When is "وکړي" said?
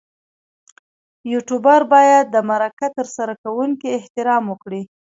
4.47-4.81